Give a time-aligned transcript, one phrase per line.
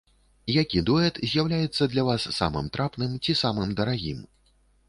[0.51, 4.29] Які дуэт з'яўляецца для вас самым трапным ці самым дарагім?